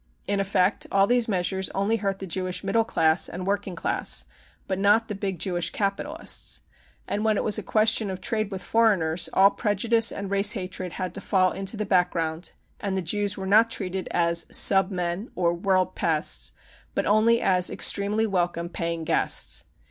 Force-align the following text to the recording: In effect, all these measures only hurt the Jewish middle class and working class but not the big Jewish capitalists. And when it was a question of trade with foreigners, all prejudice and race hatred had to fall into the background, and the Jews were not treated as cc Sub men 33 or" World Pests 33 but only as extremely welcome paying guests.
In 0.27 0.39
effect, 0.39 0.87
all 0.91 1.05
these 1.05 1.27
measures 1.27 1.69
only 1.75 1.97
hurt 1.97 2.17
the 2.17 2.25
Jewish 2.25 2.63
middle 2.63 2.83
class 2.83 3.29
and 3.29 3.45
working 3.45 3.75
class 3.75 4.25
but 4.67 4.79
not 4.79 5.09
the 5.09 5.13
big 5.13 5.37
Jewish 5.37 5.69
capitalists. 5.69 6.61
And 7.07 7.23
when 7.23 7.37
it 7.37 7.43
was 7.43 7.59
a 7.59 7.61
question 7.61 8.09
of 8.09 8.19
trade 8.19 8.49
with 8.49 8.63
foreigners, 8.63 9.29
all 9.31 9.51
prejudice 9.51 10.11
and 10.11 10.31
race 10.31 10.53
hatred 10.53 10.93
had 10.93 11.13
to 11.13 11.21
fall 11.21 11.51
into 11.51 11.77
the 11.77 11.85
background, 11.85 12.53
and 12.79 12.97
the 12.97 13.03
Jews 13.03 13.37
were 13.37 13.45
not 13.45 13.69
treated 13.69 14.07
as 14.09 14.45
cc 14.45 14.55
Sub 14.55 14.89
men 14.89 15.25
33 15.35 15.43
or" 15.43 15.53
World 15.53 15.93
Pests 15.93 16.49
33 16.49 16.65
but 16.95 17.05
only 17.05 17.39
as 17.39 17.69
extremely 17.69 18.25
welcome 18.25 18.69
paying 18.69 19.03
guests. 19.03 19.65